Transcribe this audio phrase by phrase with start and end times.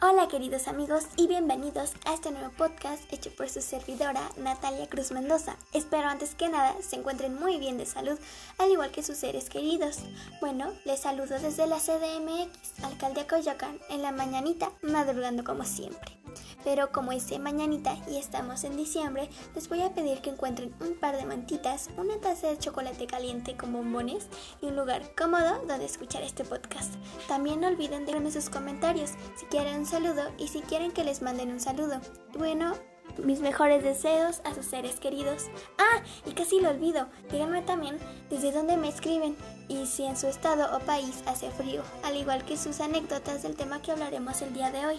[0.00, 5.10] Hola queridos amigos y bienvenidos a este nuevo podcast hecho por su servidora Natalia Cruz
[5.10, 5.56] Mendoza.
[5.72, 8.16] Espero antes que nada se encuentren muy bien de salud,
[8.58, 9.96] al igual que sus seres queridos.
[10.40, 16.16] Bueno, les saludo desde la CDMX, Alcaldía Coyoacán, en la mañanita, madrugando como siempre.
[16.68, 20.74] Pero como es de mañanita y estamos en diciembre, les voy a pedir que encuentren
[20.80, 24.26] un par de mantitas, una taza de chocolate caliente con bombones
[24.60, 26.92] y un lugar cómodo donde escuchar este podcast.
[27.26, 31.22] También no olviden dejarme sus comentarios si quieren un saludo y si quieren que les
[31.22, 32.02] manden un saludo.
[32.36, 32.74] Bueno,
[33.16, 35.46] mis mejores deseos a sus seres queridos.
[35.78, 37.96] Ah, y casi lo olvido, díganme también
[38.28, 39.36] desde dónde me escriben
[39.68, 43.56] y si en su estado o país hace frío, al igual que sus anécdotas del
[43.56, 44.98] tema que hablaremos el día de hoy.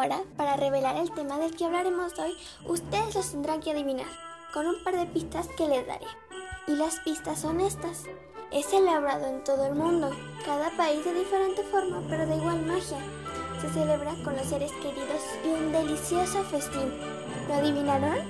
[0.00, 4.06] Ahora, para revelar el tema del que hablaremos hoy, ustedes los tendrán que adivinar,
[4.54, 6.06] con un par de pistas que les daré.
[6.66, 8.04] Y las pistas son estas.
[8.50, 10.10] Es celebrado en todo el mundo,
[10.46, 12.96] cada país de diferente forma, pero de igual magia.
[13.60, 16.98] Se celebra con los seres queridos y un delicioso festín.
[17.46, 18.20] ¿Lo adivinaron?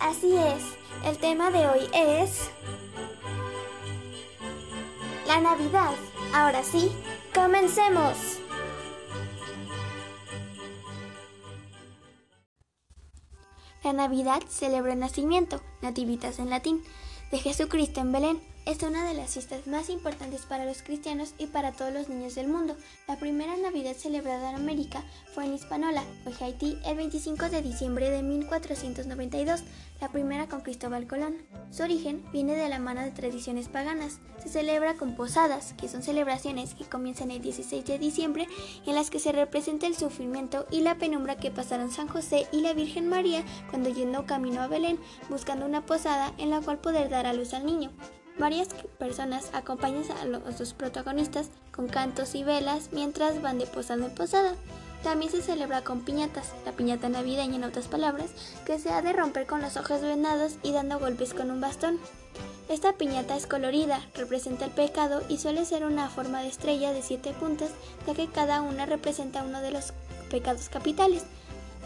[0.00, 0.62] Así es,
[1.04, 2.48] el tema de hoy es...
[5.26, 5.92] La Navidad.
[6.32, 6.90] Ahora sí,
[7.34, 8.38] comencemos.
[13.84, 16.82] La Navidad celebra el nacimiento, nativitas en latín,
[17.30, 18.53] de Jesucristo en Belén.
[18.66, 22.34] Es una de las fiestas más importantes para los cristianos y para todos los niños
[22.34, 22.74] del mundo.
[23.06, 28.08] La primera Navidad celebrada en América fue en Hispanola, o Haití, el 25 de diciembre
[28.08, 29.64] de 1492,
[30.00, 31.36] la primera con Cristóbal Colón.
[31.70, 34.20] Su origen viene de la mano de tradiciones paganas.
[34.42, 38.48] Se celebra con posadas, que son celebraciones que comienzan el 16 de diciembre,
[38.86, 42.62] en las que se representa el sufrimiento y la penumbra que pasaron San José y
[42.62, 44.98] la Virgen María cuando yendo camino a Belén,
[45.28, 47.90] buscando una posada en la cual poder dar a luz al niño.
[48.38, 48.68] Varias
[48.98, 54.54] personas acompañan a los protagonistas con cantos y velas mientras van de posada en posada.
[55.04, 58.30] También se celebra con piñatas, la piñata navideña en otras palabras,
[58.64, 62.00] que se ha de romper con los ojos venados y dando golpes con un bastón.
[62.68, 67.02] Esta piñata es colorida, representa el pecado y suele ser una forma de estrella de
[67.02, 67.70] siete puntos,
[68.06, 69.92] ya que cada una representa uno de los
[70.30, 71.24] pecados capitales.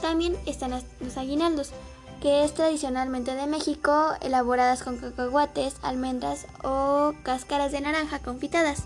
[0.01, 0.71] También están
[1.01, 1.73] los aguinaldos,
[2.21, 8.85] que es tradicionalmente de México, elaboradas con cacahuates, almendras o cáscaras de naranja confitadas,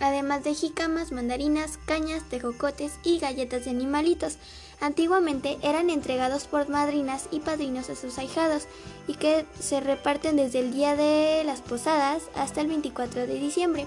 [0.00, 4.38] además de jicamas, mandarinas, cañas, tejocotes y galletas de animalitos.
[4.80, 8.66] Antiguamente eran entregados por madrinas y padrinos a sus ahijados
[9.06, 13.86] y que se reparten desde el día de las posadas hasta el 24 de diciembre.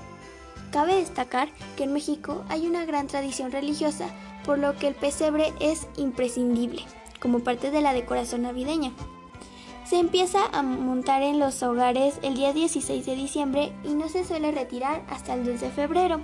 [0.72, 4.08] Cabe destacar que en México hay una gran tradición religiosa,
[4.46, 6.86] por lo que el pesebre es imprescindible
[7.26, 8.92] como parte de la decoración navideña.
[9.84, 14.24] Se empieza a montar en los hogares el día 16 de diciembre y no se
[14.24, 16.22] suele retirar hasta el 2 de febrero.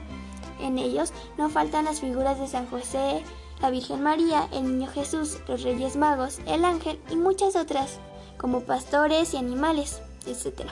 [0.59, 3.23] En ellos no faltan las figuras de San José,
[3.63, 7.97] la Virgen María, el Niño Jesús, los Reyes Magos, el Ángel y muchas otras,
[8.37, 10.69] como pastores y animales, etc.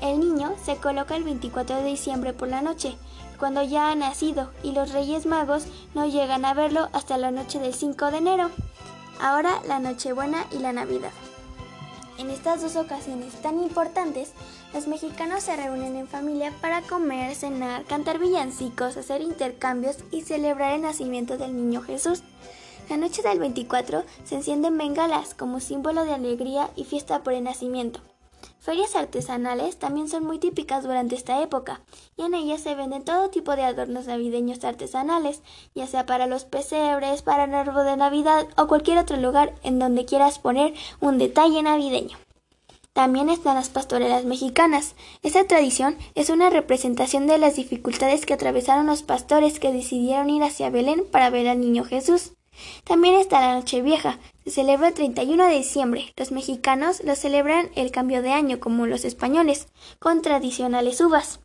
[0.00, 2.96] El niño se coloca el 24 de diciembre por la noche,
[3.38, 7.60] cuando ya ha nacido, y los Reyes Magos no llegan a verlo hasta la noche
[7.60, 8.50] del 5 de enero.
[9.20, 11.10] Ahora la Nochebuena y la Navidad.
[12.18, 14.32] En estas dos ocasiones tan importantes,
[14.74, 20.72] los mexicanos se reúnen en familia para comer, cenar, cantar villancicos, hacer intercambios y celebrar
[20.72, 22.22] el nacimiento del niño Jesús.
[22.88, 27.44] La noche del 24 se encienden bengalas como símbolo de alegría y fiesta por el
[27.44, 28.00] nacimiento.
[28.60, 31.80] Ferias artesanales también son muy típicas durante esta época,
[32.16, 35.42] y en ellas se venden todo tipo de adornos navideños artesanales,
[35.74, 39.78] ya sea para los pesebres, para el árbol de Navidad o cualquier otro lugar en
[39.78, 42.18] donde quieras poner un detalle navideño.
[42.92, 44.96] También están las pastorelas mexicanas.
[45.22, 50.42] Esta tradición es una representación de las dificultades que atravesaron los pastores que decidieron ir
[50.42, 52.32] hacia Belén para ver al niño Jesús.
[52.84, 56.12] También está la Nochevieja, se celebra el 31 de diciembre.
[56.16, 61.40] Los mexicanos lo celebran el cambio de año como los españoles, con tradicionales uvas.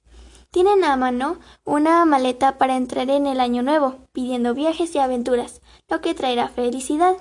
[0.51, 5.61] Tienen a mano una maleta para entrar en el año nuevo, pidiendo viajes y aventuras,
[5.89, 7.15] lo que traerá felicidad.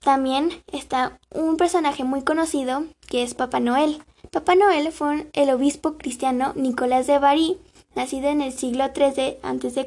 [0.00, 4.02] También está un personaje muy conocido que es Papá Noel.
[4.30, 7.56] Papá Noel fue el obispo cristiano Nicolás de Bari,
[7.94, 9.86] nacido en el siglo III a.C.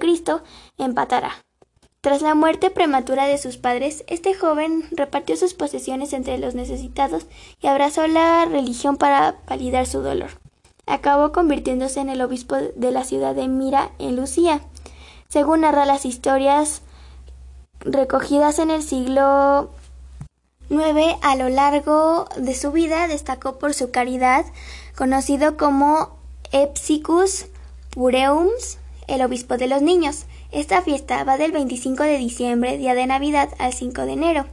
[0.80, 1.47] en Patara.
[2.02, 7.26] Tras la muerte prematura de sus padres, este joven repartió sus posesiones entre los necesitados
[7.60, 10.30] y abrazó la religión para validar su dolor.
[10.86, 14.62] Acabó convirtiéndose en el obispo de la ciudad de Mira, en Lucía.
[15.28, 16.82] Según narra las historias
[17.82, 19.72] recogidas en el siglo
[20.70, 24.46] IX, a lo largo de su vida destacó por su caridad,
[24.96, 26.18] conocido como
[26.52, 27.48] Epsicus
[27.90, 28.78] Pureums,
[29.08, 30.26] el obispo de los niños.
[30.58, 34.46] Esta fiesta va del 25 de diciembre, día de Navidad, al 5 de enero.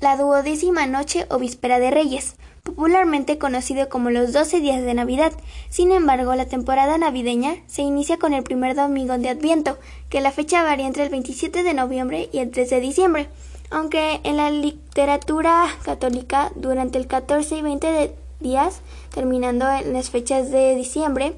[0.00, 5.34] la duodécima noche o víspera de Reyes, popularmente conocido como los 12 días de Navidad.
[5.68, 9.76] Sin embargo, la temporada navideña se inicia con el primer domingo de Adviento,
[10.08, 13.28] que la fecha varía entre el 27 de noviembre y el 3 de diciembre
[13.68, 18.80] aunque en la literatura católica durante el 14 y 20 de días,
[19.12, 21.34] terminando en las fechas de diciembre,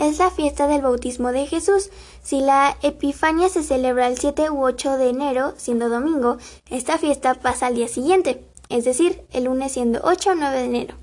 [0.00, 1.90] es la fiesta del bautismo de Jesús.
[2.22, 6.38] Si la Epifania se celebra el 7 u 8 de enero, siendo domingo,
[6.70, 10.64] esta fiesta pasa al día siguiente, es decir, el lunes siendo 8 o 9 de
[10.64, 10.94] enero.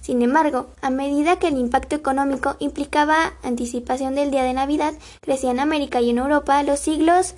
[0.00, 5.50] Sin embargo, a medida que el impacto económico implicaba anticipación del día de Navidad, crecía
[5.50, 7.34] en América y en Europa, los siglos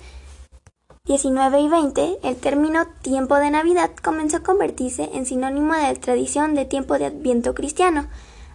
[1.05, 5.93] 19 y 20, el término tiempo de Navidad comenzó a convertirse en sinónimo de la
[5.95, 8.07] tradición de tiempo de Adviento cristiano.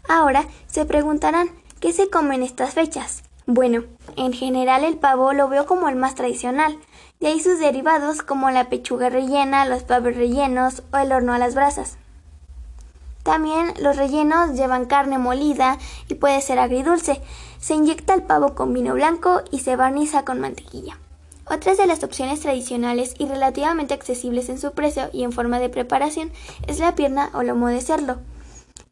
[0.09, 1.49] Ahora se preguntarán,
[1.83, 3.25] ¿qué se come en estas fechas?
[3.45, 3.83] Bueno,
[4.17, 6.79] en general el pavo lo veo como el más tradicional,
[7.19, 11.39] de ahí sus derivados como la pechuga rellena, los pavos rellenos o el horno a
[11.39, 11.99] las brasas.
[13.25, 15.77] También los rellenos llevan carne molida
[16.09, 17.21] y puede ser agridulce.
[17.59, 20.99] Se inyecta el pavo con vino blanco y se barniza con mantequilla.
[21.47, 25.69] Otras de las opciones tradicionales y relativamente accesibles en su precio y en forma de
[25.69, 26.31] preparación
[26.69, 28.21] es la pierna o lomo de cerdo.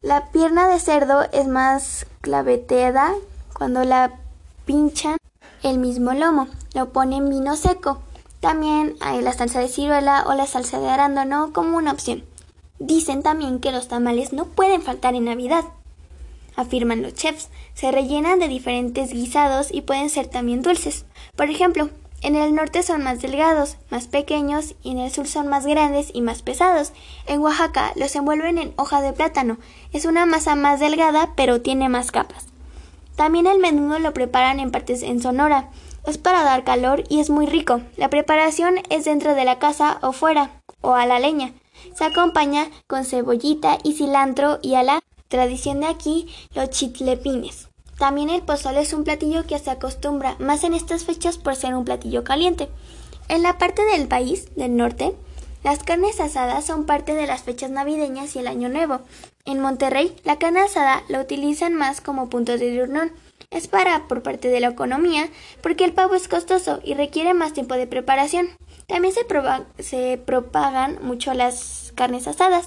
[0.03, 3.13] La pierna de cerdo es más claveteada
[3.53, 4.17] cuando la
[4.65, 5.17] pinchan
[5.61, 8.01] el mismo lomo, lo ponen vino seco.
[8.39, 12.23] También hay la salsa de ciruela o la salsa de arándano como una opción.
[12.79, 15.65] Dicen también que los tamales no pueden faltar en Navidad.
[16.55, 21.05] Afirman los chefs, se rellenan de diferentes guisados y pueden ser también dulces.
[21.35, 25.47] Por ejemplo, en el norte son más delgados, más pequeños y en el sur son
[25.47, 26.93] más grandes y más pesados.
[27.25, 29.57] En Oaxaca los envuelven en hoja de plátano.
[29.91, 32.45] Es una masa más delgada pero tiene más capas.
[33.15, 35.69] También el menudo lo preparan en partes en Sonora.
[36.05, 37.81] Es para dar calor y es muy rico.
[37.97, 41.53] La preparación es dentro de la casa o fuera, o a la leña.
[41.95, 47.70] Se acompaña con cebollita y cilantro y a la tradición de aquí los chitlepines.
[48.01, 51.75] También el pozole es un platillo que se acostumbra más en estas fechas por ser
[51.75, 52.67] un platillo caliente.
[53.29, 55.13] En la parte del país, del norte,
[55.63, 59.01] las carnes asadas son parte de las fechas navideñas y el año nuevo.
[59.45, 63.11] En Monterrey, la carne asada la utilizan más como punto de reunión.
[63.51, 65.29] Es para por parte de la economía,
[65.61, 68.49] porque el pavo es costoso y requiere más tiempo de preparación.
[68.87, 69.27] También se,
[69.83, 72.65] se propagan mucho las carnes asadas.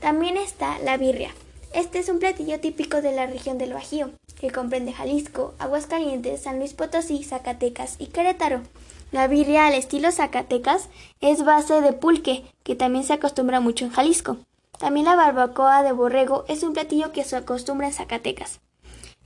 [0.00, 1.30] También está la birria.
[1.74, 6.58] Este es un platillo típico de la región del Bajío que comprende Jalisco, Aguascalientes, San
[6.58, 8.60] Luis Potosí, Zacatecas y Querétaro.
[9.10, 10.88] La birria al estilo Zacatecas
[11.22, 14.36] es base de pulque, que también se acostumbra mucho en Jalisco.
[14.78, 18.60] También la barbacoa de borrego es un platillo que se acostumbra en Zacatecas.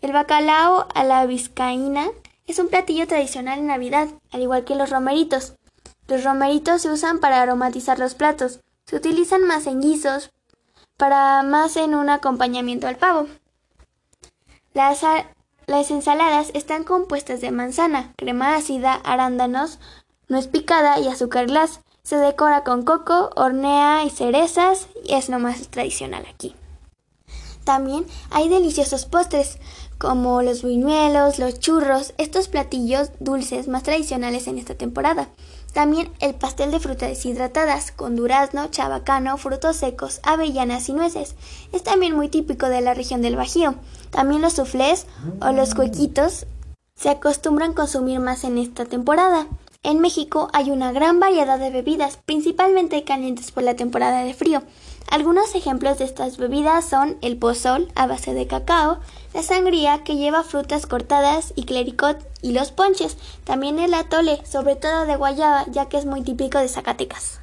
[0.00, 2.08] El bacalao a la vizcaína
[2.46, 5.54] es un platillo tradicional en Navidad, al igual que los romeritos.
[6.06, 8.60] Los romeritos se usan para aromatizar los platos.
[8.84, 10.30] Se utilizan más en guisos,
[10.96, 13.26] para más en un acompañamiento al pavo.
[14.74, 15.02] Las,
[15.90, 19.78] ensaladas están compuestas de manzana, crema ácida, arándanos,
[20.28, 21.80] nuez picada y azúcar glass.
[22.02, 26.54] Se decora con coco, hornea y cerezas y es lo más tradicional aquí.
[27.64, 29.58] También hay deliciosos postres
[29.98, 35.28] como los buñuelos, los churros, estos platillos dulces más tradicionales en esta temporada.
[35.76, 41.34] También el pastel de frutas deshidratadas con durazno, chabacano, frutos secos, avellanas y nueces.
[41.70, 43.74] Es también muy típico de la región del Bajío.
[44.08, 45.06] También los suflés
[45.42, 46.46] o los cuequitos
[46.94, 49.48] se acostumbran consumir más en esta temporada.
[49.82, 54.62] En México hay una gran variedad de bebidas, principalmente calientes por la temporada de frío.
[55.10, 58.98] Algunos ejemplos de estas bebidas son el pozol a base de cacao,
[59.32, 64.76] la sangría que lleva frutas cortadas y clericot y los ponches, también el atole, sobre
[64.76, 67.40] todo de guayaba, ya que es muy típico de Zacatecas.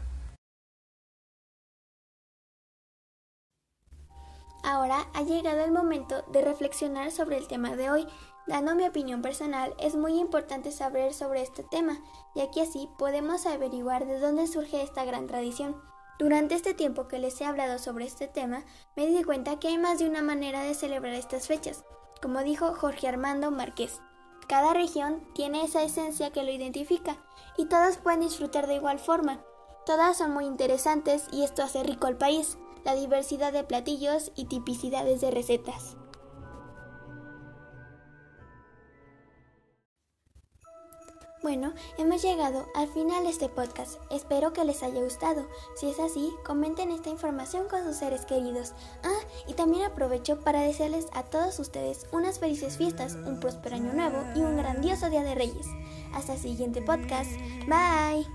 [4.63, 8.07] Ahora ha llegado el momento de reflexionar sobre el tema de hoy.
[8.47, 11.99] Dando mi opinión personal, es muy importante saber sobre este tema,
[12.35, 15.92] ya que así podemos averiguar de dónde surge esta gran tradición.
[16.19, 18.63] Durante este tiempo que les he hablado sobre este tema,
[18.95, 21.83] me di cuenta que hay más de una manera de celebrar estas fechas,
[22.21, 23.99] como dijo Jorge Armando Márquez.
[24.47, 27.17] Cada región tiene esa esencia que lo identifica
[27.57, 29.41] y todas pueden disfrutar de igual forma.
[29.85, 34.45] Todas son muy interesantes y esto hace rico al país, la diversidad de platillos y
[34.45, 35.97] tipicidades de recetas.
[41.43, 43.99] Bueno, hemos llegado al final de este podcast.
[44.09, 45.45] Espero que les haya gustado.
[45.75, 48.71] Si es así, comenten esta información con sus seres queridos.
[49.03, 53.91] Ah, y también aprovecho para desearles a todos ustedes unas felices fiestas, un próspero año
[53.91, 55.67] nuevo y un grandioso Día de Reyes.
[56.13, 57.31] Hasta el siguiente podcast.
[57.67, 58.25] Bye.